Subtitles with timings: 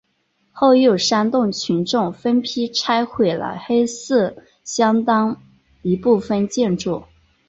[0.51, 5.39] 后又煽动群众分批拆毁了黑寺相当
[5.83, 7.03] 一部分建筑。